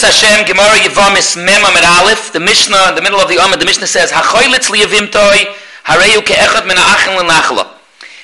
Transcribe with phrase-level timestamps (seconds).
[0.00, 3.66] Hashem, Gemara Yevamis Mem Amid Aleph, the Mishnah, in the middle of the Amid, the
[3.66, 5.52] Mishnah says, HaChoylitz liyavimtoi,
[5.84, 6.64] hareyu ke'echad.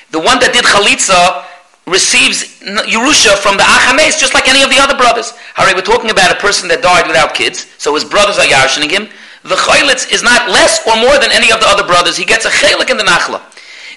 [0.09, 1.45] The one that did chalitza
[1.85, 5.33] receives Yerusha from the Achames, just like any of the other brothers.
[5.53, 8.89] Hare, we're talking about a person that died without kids, so his brothers are yarshining
[8.89, 9.09] him.
[9.43, 12.17] The Choylitz is not less or more than any of the other brothers.
[12.17, 13.41] He gets a chelik in the Nachla.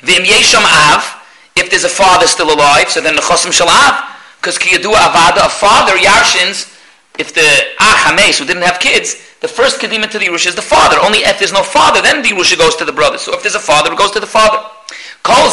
[0.03, 1.05] V'im yesham av,
[1.57, 4.09] if there's a father still alive, so then the chosim shall av,
[4.41, 6.72] because kiyadu avada, a father yarshins,
[7.19, 7.47] if the
[7.79, 10.97] ah, Achames, who didn't have kids, the first kedima to the Yerusha is the father.
[11.01, 13.19] Only if there's no father, then the Yerusha goes to the brother.
[13.19, 14.65] So if there's a father, it goes to the father.
[15.23, 15.51] Kol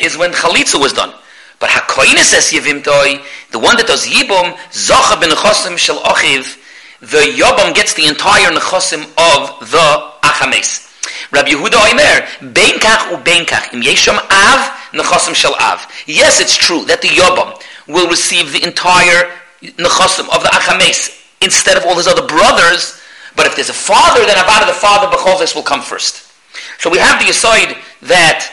[0.00, 1.12] is when Chalitza was done.
[1.58, 6.58] But Hakoines says Yevimtoi, the one that does Yibum, Zocha ben Chosim shel Ochiv,
[7.00, 10.88] the Yobam gets the entire Nechosim of the ah, Achames.
[11.30, 15.86] Rabbi Yehuda Oimer, Beinkach u Beinkach, im Yesham Av, Nechosim shel Av.
[16.06, 19.30] Yes, it's true that the Yobam will receive the entire
[19.62, 23.00] Nechosim of the Achames instead of all his other brothers,
[23.36, 26.30] but if there's a father, then Avada the father, Becholzes will come first.
[26.78, 28.52] So we have the aside that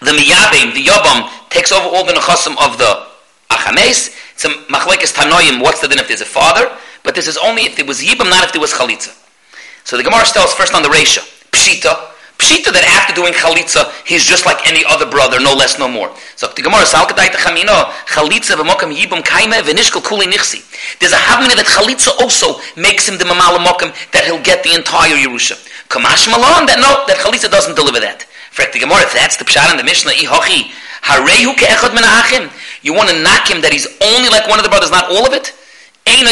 [0.00, 3.06] the Miyabim, the Yobam, takes over all the nechasim of the
[3.50, 4.14] achames.
[4.32, 5.60] It's a machlekes tanoim.
[5.60, 6.70] What's the din if there's a father?
[7.02, 9.16] But this is only if there was yibam, not if there was chalitza.
[9.84, 12.12] So the Gemara tells first on the Resha, pshita.
[12.38, 16.14] Pshita that after doing chalitza, he's just like any other brother, no less, no more.
[16.36, 20.62] So the Gemara salkadai techamino chalitza v'mokam yibam kaime v'nishkol kuli nichsi.
[21.00, 24.74] There's a havmina that chalitza also makes him the mamala mokam that he'll get the
[24.74, 25.58] entire Yerusha.
[25.88, 28.24] Kamash malon that no, that chalitza doesn't deliver that.
[28.54, 30.70] For the Gemara, if that's the pshat in the Mishnah, ihochi
[31.02, 32.50] Harehu ke'echad min.
[32.82, 35.26] You want to knock him that he's only like one of the brothers, not all
[35.26, 35.54] of it?
[36.06, 36.26] You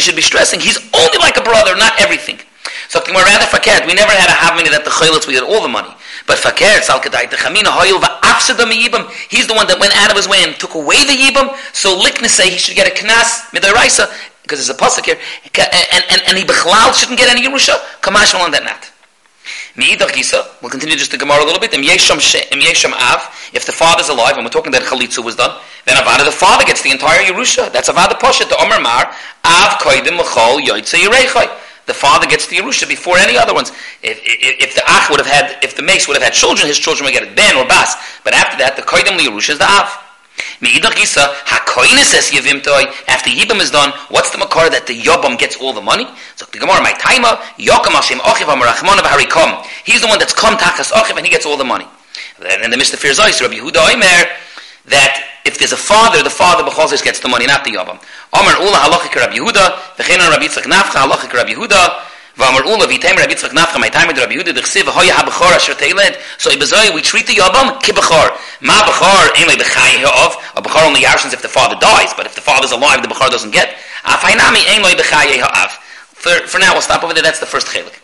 [0.00, 2.40] should be stressing, he's only like a brother, not everything.
[2.88, 3.86] So we're rather fakert.
[3.86, 5.92] We never had a havmini that the chaylitz, we had all the money.
[6.26, 9.10] But fakert, sal kedai techamina hoyil va'afsada yibam.
[9.28, 11.54] He's the one that went out of his way and took away the yibam.
[11.72, 14.10] So likna say he should get a knas midoraisa,
[14.42, 15.18] because there's a pasuk here,
[15.56, 17.74] and, and, and he bechlal shouldn't get any Yerusha.
[18.00, 18.90] Kamash on that not.
[19.76, 21.74] Meidach Gisa, we'll continue just the Gemara a little bit.
[21.74, 25.96] Im Yesham, Av, if the father's alive, and we're talking that Chalitza was done, then
[25.96, 27.72] Avada the father gets the entire Yerusha.
[27.72, 29.10] That's Avada Poshet, the Omer Mar,
[29.44, 31.50] Av Koidim Mechol Yoitze Yerechai.
[31.86, 33.70] The father gets the Yerusha before any other ones.
[34.02, 36.66] If, if, if the Ach would have had, if the Mace would have had children,
[36.66, 37.94] his children would get it, Ben or Bas.
[38.24, 40.00] But after that, the Koidim Yerusha is the Av.
[43.06, 46.06] After Yibam is done, what's the Makar that the Yobam gets all the money?
[46.36, 49.64] So the Gemara, my Taima, Yokam Hashem Ochiv Harikom.
[49.84, 51.86] He's the one that's come Tachas Ochiv and he gets all the money.
[52.40, 54.26] And then the Mishnah fears Rabbi Yehuda Oimer,
[54.86, 58.00] that if there's a father, the father Bechozis gets the money, not the Yobam.
[58.32, 62.00] Omer Ula Halachik Rabbi Yehuda, V'chenan Rabbi Yitzchak Nafcha Halachik Rabbi Yehuda,
[62.36, 66.16] V'amar Ula Rabbi Yitzchak Nafcha time Rabbi Yehuda d'chsiv hoya ha-bechor asher teiled.
[66.38, 71.00] So ibazoi we treat the Yabam ki-bechor ma bechor ain't like b'chai of a only
[71.00, 73.76] yarshins if the father dies but if the father's alive the bechor doesn't get.
[74.04, 75.70] B'chai ha'av.
[76.12, 77.22] For, for now we'll stop over there.
[77.22, 78.00] That's the first chelik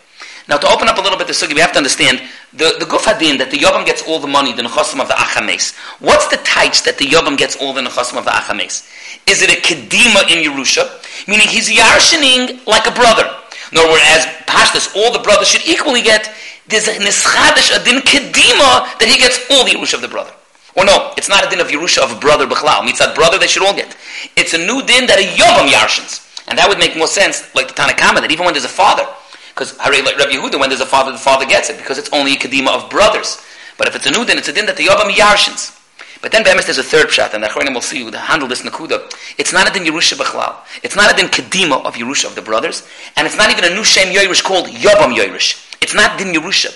[0.51, 2.21] now to open up a little bit the sugi we have to understand
[2.53, 5.15] the, the guf hadin that the Yabam gets all the money the nechosim of the
[5.15, 8.85] achames what's the taich that the Yabam gets all the nechosim of the achames
[9.25, 10.85] is it a kedima in Yerusha
[11.27, 13.25] meaning he's yarshining like a brother
[13.71, 16.29] nor whereas Pashtas, all the brothers should equally get,
[16.67, 20.31] there's a nischadish, a din kedima, that he gets all the Yerusha of the brother.
[20.75, 22.83] Or no, it's not a din of Yerusha of brother Bechlal.
[22.83, 23.95] Mitzad brother, they should all get.
[24.35, 26.27] It's a new din that a Yovam Yarshins.
[26.47, 29.07] And that would make more sense, like the Tanakama, that even when there's a father,
[29.53, 32.33] because like Rabbi Yehuda, when there's a father, the father gets it, because it's only
[32.33, 33.41] a kedima of brothers.
[33.77, 35.77] But if it's a new din, it's a din that the Yovam Yarshins.
[36.21, 38.61] But then Bemis there's a third pshat, and the Achronim will see you handle this
[38.61, 39.11] nakuda.
[39.37, 40.55] It's not a din Yerusha Bechlal.
[40.83, 43.73] It's not a din Kedima of Yerusha of the brothers, and it's not even a
[43.73, 45.67] new Shem Yoirish called Yobam Yoirish.
[45.81, 46.69] It's not din Yerusha.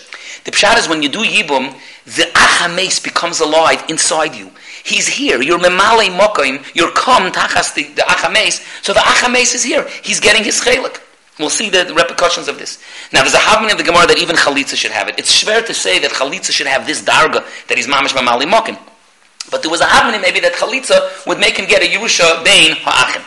[0.46, 1.74] The pshat is when you do Yibum,
[2.06, 4.52] the Achames becomes alive inside you.
[4.84, 5.42] He's here.
[5.42, 6.64] You're Memale Mokoim.
[6.76, 8.64] You're Kom Tachas the, the Achames.
[8.84, 9.88] So the Achames is here.
[10.04, 11.02] He's getting his chelik.
[11.38, 12.82] We'll see the, repercussions of this.
[13.12, 15.16] Now, there's a havmin of the Gemara that even Chalitza should have it.
[15.20, 18.80] It's schwer to say that Chalitza should have this darga that he's mamish mamali mokim.
[19.52, 22.76] But there was a havmini maybe that chalitza would make him get a Yerusha bein
[22.82, 23.22] ha'achim.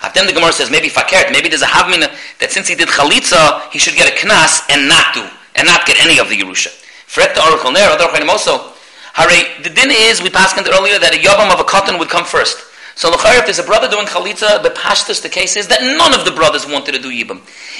[0.00, 3.68] After the Gemara says maybe fakert, maybe there's a havmina that since he did chalitza,
[3.70, 6.68] he should get a knas and not do, and not get any of the Yerusha.
[7.06, 8.72] Fret the oracle there, other also.
[9.12, 12.08] Hare, the din is, we passed in earlier, that a yobam of a cotton would
[12.08, 12.64] come first.
[12.98, 16.24] So if there's a brother doing chalitza, the pashtus, the case is that none of
[16.24, 17.38] the brothers wanted to do yibam.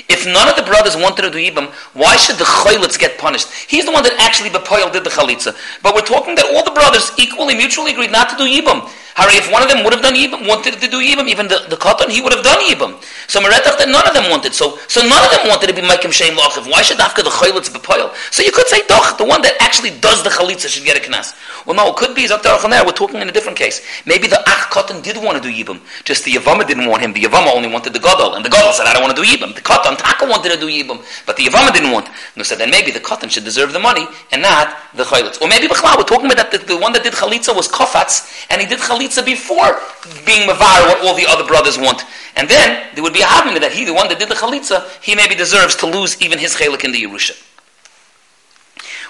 [0.09, 3.50] If none of the brothers wanted to do yibam, why should the chaylitz get punished?
[3.67, 5.59] He's the one that actually bepoil did the chalitza.
[5.82, 8.88] But we're talking that all the brothers equally, mutually agreed not to do yibam.
[9.14, 11.66] Harry, if one of them would have done Yibam, wanted to do Yibam, even the,
[11.69, 13.00] the Katan, he would have done Yibam.
[13.26, 14.55] So Meretach that none of them wanted.
[14.55, 16.70] So so none of them wanted to be Maikim Shem Lachiv.
[16.70, 18.14] Why should Afka the Chaylitz be Poil?
[18.31, 21.00] So you could say Doch, the one that actually does the Chalitza should get a
[21.00, 21.34] Knas.
[21.66, 22.87] Well, no, it could be Zaktar Chaner.
[22.87, 23.84] We're talking in a different case.
[24.06, 25.81] Maybe the Ach Katan did want to do Yibam.
[26.05, 27.12] Just the Yavama didn't want him.
[27.12, 28.34] The Yavama only wanted the Gadol.
[28.34, 29.55] And the Gadol said, I don't want to do Yibam.
[29.55, 31.02] The Katan, Taka wanted to do Yibam.
[31.26, 32.08] But the Yavama didn't want.
[32.37, 35.43] No, so then maybe the Katan should deserve the money and not the Chaylitz.
[35.43, 38.46] Or maybe Bechla, we're talking about that the, the one that did Chalitza was Kofatz,
[38.50, 39.81] and he did Chalitza before
[40.25, 42.05] being Mavar, what all the other brothers want.
[42.37, 44.87] And then there would be a Havmina that he, the one that did the Chalitza,
[45.02, 47.37] he maybe deserves to lose even his Chalik in the Yerusha.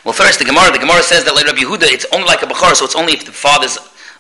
[0.05, 2.47] Well, first, the Gemara, the Gemara says that like Rabbi Yehuda, it's only like a
[2.47, 3.79] Bechar, so it's only if the father's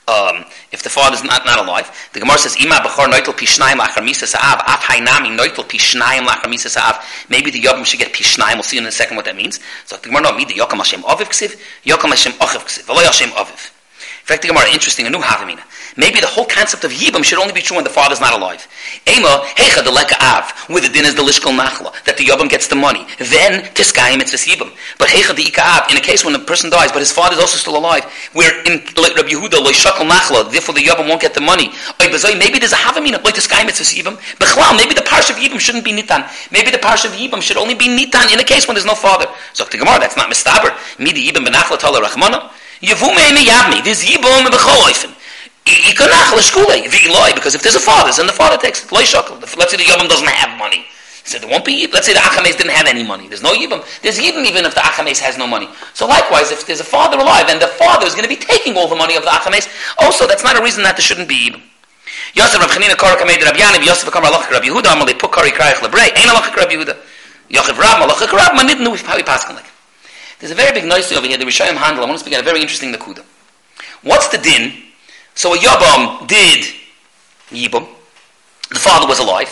[0.08, 1.90] um, if the father's not, not alive.
[2.14, 6.50] The Gemara says, Ima b'chor noitel pishnayim lachar misa sa'av, af hainami noitel pishnayim lachar
[6.50, 7.04] misa sa'av.
[7.28, 8.54] Maybe the Yobim should get pishnayim.
[8.54, 9.60] We'll see in a second what that means.
[9.84, 13.30] So the Gemara, no, the Yokam Hashem Aviv ksiv, Yokam Hashem Achiv ksiv, v'lo Hashem
[13.30, 13.70] Aviv.
[14.28, 15.64] Fact, the Gemara, interesting, a new Havamina.
[15.96, 18.68] Maybe the whole concept of Yibam should only be true when the father's not alive.
[19.08, 22.46] Ema, hecha the leka av, where the din is the lishkal nachla, that the Yibam
[22.46, 23.06] gets the money.
[23.16, 24.68] Then, tiskayim it's Yibam.
[24.98, 27.36] But hecha the ika av, in a case when the person dies, but his father
[27.36, 28.04] is also still alive,
[28.34, 31.72] where in Rabbi Yehuda, loy shakal nachla, therefore the Yibam won't get the money.
[31.98, 34.20] Maybe there's a havamina, loy tiskayim it's Yibam.
[34.36, 36.28] Bechlal, maybe the parsha of Yibam shouldn't be nitan.
[36.52, 38.94] Maybe the parsha of Yibam should only be nitan in a case when there's no
[38.94, 39.24] father.
[39.54, 40.76] So the Gemara, that's not mistaber.
[41.00, 42.52] Midi Yibam benachla tala rachmana.
[42.80, 45.14] Yevume me yavmi, this Yibam bechol
[45.68, 48.92] Yikanach l'shkule, v'iloi, because if there's a father, then the father takes it.
[48.92, 49.40] Loi shakel.
[49.56, 50.78] Let's say the Yibam doesn't have money.
[50.78, 53.28] He said there won't be Let's say the Achames didn't have any money.
[53.28, 53.84] There's no Yibam.
[54.00, 55.68] There's Yibam even if the Achames has no money.
[55.92, 58.76] So likewise, if there's a father alive, and the father is going to be taking
[58.76, 61.50] all the money of the Achames, also that's not a reason that there shouldn't be
[61.50, 61.60] Yibam.
[62.34, 65.50] Yosef Rav Chanina Korah Kamed Rav Yaniv Yosef Kamar Alach Rav Yehuda Amalei Puk Kari
[65.50, 66.96] Krayach Lebrei Ein Alach Rav Yehuda
[67.50, 69.64] Yochav Rav Malach Rav Manid Nu how we pass like
[70.38, 72.40] There's a very big noise over here the Rishayim handle I want to speak at
[72.40, 73.24] a very interesting nakuda
[74.02, 74.82] What's the din
[75.34, 76.64] so a Yabam did
[77.50, 77.86] Yibam.
[78.70, 79.48] The father was alive.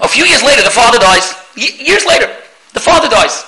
[0.00, 1.34] A few years later, the father dies.
[1.56, 2.26] Y- years later,
[2.74, 3.44] the father dies.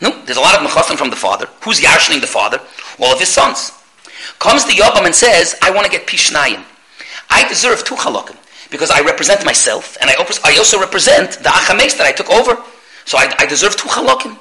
[0.00, 1.48] No, there's a lot of mechasim from the father.
[1.62, 2.60] Who's yarshening the father?
[2.98, 3.72] All of his sons.
[4.38, 6.64] Comes the Yabam and says, I want to get Pishnayim.
[7.28, 8.36] I deserve two halakim
[8.70, 10.14] because I represent myself and I
[10.56, 12.60] also represent the achames that I took over.
[13.04, 14.36] So I, I deserve two halakim.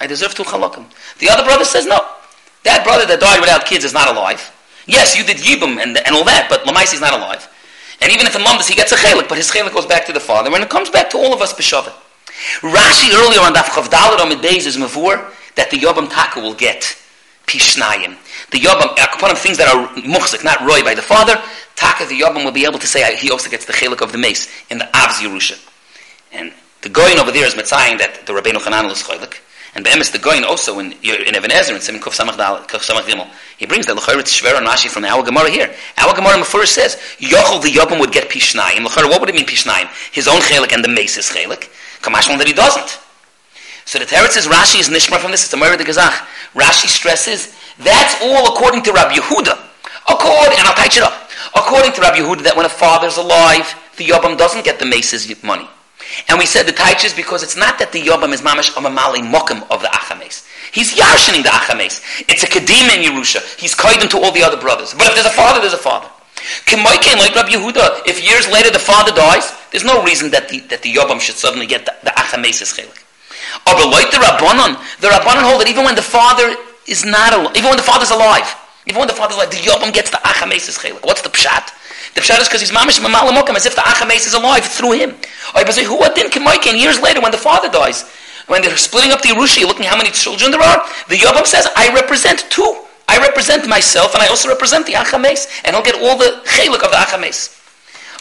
[0.00, 0.86] I deserve two halakim.
[1.18, 2.00] The other brother says, no.
[2.64, 4.40] That brother that died without kids is not alive.
[4.86, 7.48] Yes, you did Yibum and, and all that, but Lamaisi is not alive.
[8.00, 10.12] And even if in Lumbus he gets a chelik, but his chelik goes back to
[10.12, 11.92] the father, and it comes back to all of us b'shavit.
[12.60, 16.96] Rashi earlier on Daf on Days is mavur that the Yobam Taka will get
[17.46, 18.16] pishnayim.
[18.50, 21.40] The Yobam, uh, upon things that are muchzik, not roy by the father,
[21.76, 24.12] Taka the Yobam will be able to say uh, he also gets the chelik of
[24.12, 25.60] the mace in the Avz Yerusha.
[26.32, 29.40] And the going over there is mitzaying that the Rabbeinu Chanan is chelik.
[29.74, 32.82] And Be'emes the Goyin also in, in Even Ezer in Simon Kuf Samach Dal Kuf
[32.82, 35.72] Samach Gimel he brings the Lechayr Shver and Rashi from our Gemara here.
[35.98, 38.86] Our Gemara Mefurish says Yochel the Yobim would get Pishnayim.
[38.86, 39.86] Lechayr what would it mean Pishnayim?
[40.12, 41.68] His own chelik and the Mace's chelik.
[42.00, 42.98] Kamashon that he doesn't.
[43.84, 45.44] So the Teretz says Rashi is nishma from this.
[45.44, 46.26] It's a Moira de Gazach.
[46.54, 49.58] Rashi stresses that's all according to Rabbi Yehuda.
[50.08, 51.30] According and I'll touch it up.
[51.54, 55.42] According to Rabbi Yehuda that when a father's alive, the Yobim doesn't get the Mace's
[55.42, 55.68] money.
[56.28, 59.22] And we said the taichas because it's not that the Yobam is mamash a mamali
[59.22, 60.46] mokum of the Achames.
[60.72, 62.02] He's yarshening the Achames.
[62.28, 63.42] It's a kedima in Yerusha.
[63.58, 64.94] He's kaidim to all the other brothers.
[64.94, 66.08] But if there's a father, there's a father.
[66.66, 70.60] Kemoikin, like Rabbi Yehuda, if years later the father dies, there's no reason that the,
[70.72, 73.04] that the Yobam should suddenly get the, the Achames' chelik.
[73.66, 76.54] Or like the Rabbanon, the Rabbanon hold that even when the father
[76.86, 78.46] is not alive, even when the father's alive,
[78.86, 81.04] even when the father's alive, the Yobam gets the Achames' chelik.
[81.04, 81.70] What's the pshat?
[82.14, 85.10] The pshat is because he's mamish mamalamokim as if the achames is alive through him.
[85.54, 88.02] Kemoikin years later when the father dies,
[88.48, 91.68] when they're splitting up the Yerushi, looking how many children there are, the Yobam says,
[91.76, 92.84] I represent two.
[93.06, 96.82] I represent myself and I also represent the achames, and he'll get all the chelik
[96.82, 97.56] of the achames.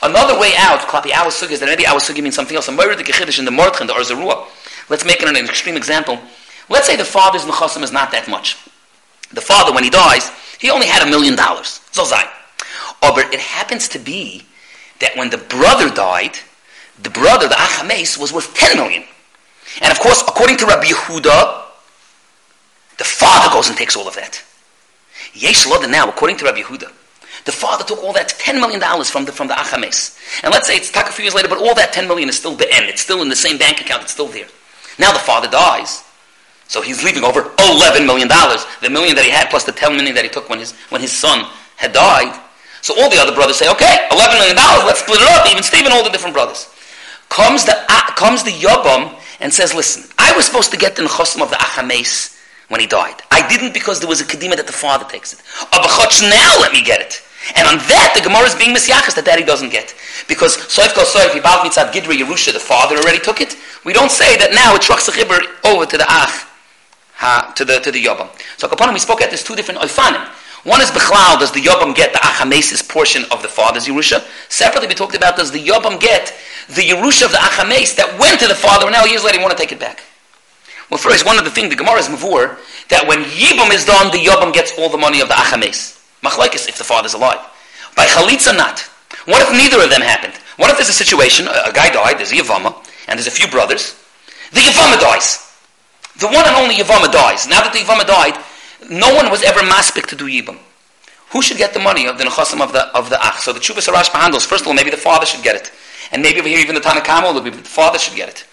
[0.03, 2.69] Another way out, Klapi our sugi is that maybe our sugi means something else.
[2.69, 3.01] Moira the
[3.39, 4.45] in the Mordchen, the Arzarua.
[4.87, 6.19] Let's make it an extreme example.
[6.69, 8.55] Let's say the father's nechasim is not that much.
[9.31, 11.81] The father, when he dies, he only had a million dollars.
[11.91, 12.29] Zozai.
[13.01, 14.43] Oh, but it happens to be
[14.99, 16.37] that when the brother died,
[17.01, 19.03] the brother, the Achames, was worth 10 million.
[19.81, 21.63] And of course, according to Rabbi Yehuda,
[22.97, 24.43] the father goes and takes all of that.
[25.33, 26.91] Yesh now, according to Rabbi Yehuda,
[27.45, 30.19] the father took all that $10 million from the, from the Achames.
[30.43, 32.55] And let's say it's a few years later, but all that 10 million is still
[32.55, 32.87] the end.
[32.87, 34.03] It's still in the same bank account.
[34.03, 34.47] It's still there.
[34.97, 36.03] Now the father dies.
[36.69, 38.29] So he's leaving over $11 million.
[38.29, 41.01] The million that he had plus the 10 million that he took when his, when
[41.01, 42.29] his son had died.
[42.81, 45.49] So all the other brothers say, okay, $11 million, let's split it up.
[45.49, 46.69] Even Stephen, all the different brothers.
[47.27, 51.01] Comes the, uh, comes the Yobam and says, listen, I was supposed to get the
[51.01, 52.37] Nechosim of the Achames
[52.69, 53.17] when he died.
[53.31, 55.39] I didn't because there was a Kedima that the father takes it.
[55.73, 57.25] Abachotch now let me get it.
[57.55, 59.95] And on that, the Gemara is being misyachas that daddy doesn't get.
[60.27, 63.57] Because Soif Kol Soif, Yibav Mitzad Gidri Yerusha, the father already took it.
[63.85, 66.48] We don't say that now it's Sechibur over to the Ach,
[67.19, 68.31] ha, to the, to the Yobam.
[68.57, 70.23] So Kapanim, we spoke at this two different Oifanim.
[70.63, 74.23] One is Bechlal, does the Yobam get the Achamesis portion of the father's Yerusha?
[74.49, 76.33] Separately, we talked about, does the Yobam get
[76.67, 79.43] the Yerusha of the Achames that went to the father, and now years later you
[79.43, 80.03] want to take it back?
[80.89, 82.57] Well, first, one of the things, the Gemara is Mavur,
[82.87, 85.99] that when Yibam is done, the Yobam gets all the money of the Achames.
[86.23, 87.39] Machlaikis, if the father's alive.
[87.95, 88.79] By Chalitza, not.
[89.25, 90.33] What if neither of them happened?
[90.55, 92.75] What if there's a situation, a, a guy died, there's a Yavama,
[93.07, 93.95] and there's a few brothers.
[94.51, 95.48] The Yavama dies.
[96.19, 97.47] The one and only Yavama dies.
[97.47, 98.35] Now that the Yavama died,
[98.89, 100.57] no one was ever maspik to do Yibam.
[101.31, 103.39] Who should get the money of the Nechasim of the, of the Ach?
[103.39, 105.71] So the Chuvas Arash handles, first of all, maybe the father should get it.
[106.11, 108.45] And maybe over here, even the Tanakama will be, the father should get it.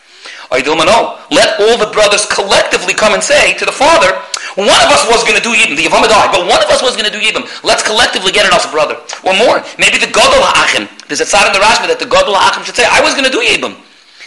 [0.53, 1.19] No.
[1.33, 4.15] Let all the brothers collectively come and say to the father,
[4.55, 6.83] one of us was going to do Yibam, the Yavama died, but one of us
[6.83, 7.43] was going to do Yibam.
[7.65, 8.95] Let's collectively get it off brother.
[9.25, 9.59] Or more.
[9.79, 10.87] Maybe the Gadol Ha'achim.
[11.09, 13.27] There's a side in the Rashba that the Gadol Ha'achim should say, I was going
[13.27, 13.75] to do Yibam.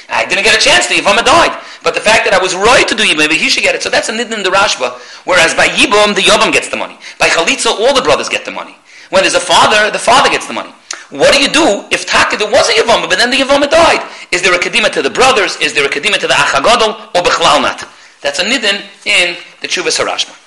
[0.10, 1.54] I didn't get a chance, the Yavama died.
[1.84, 3.82] But the fact that I was right to do Yibam, maybe he should get it.
[3.82, 5.00] So that's a nidin in the Rashba.
[5.24, 6.98] Whereas by Yibam, the Yavam gets the money.
[7.18, 8.76] By Chalitza, all the brothers get the money.
[9.10, 10.74] When there's a father, the father gets the money.
[11.10, 14.06] What do you do if Taka there was a Yavama, but then the Yavama died?
[14.32, 15.58] Is there a Kedima to the brothers?
[15.58, 17.16] Is there a Kedima to the Achagadol?
[17.16, 17.88] Or Bechlal not?
[18.22, 20.39] That's a Nidin in the Chuvas Harashma.